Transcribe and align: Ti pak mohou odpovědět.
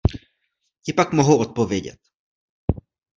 Ti 0.83 0.93
pak 0.93 1.13
mohou 1.13 1.37
odpovědět. 1.37 1.99